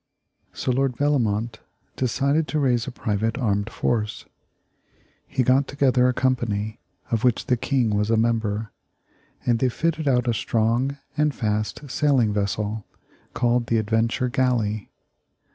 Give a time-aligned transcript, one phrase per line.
[0.51, 1.59] So Lord Bellomont
[1.95, 4.25] decided to raise a private armed force.
[5.27, 6.79] He got together a company,
[7.11, 8.71] of which the King was a member,
[9.45, 12.83] and they fitted out a strong and fast sailing vessel
[13.35, 14.89] called the Adventure Galley.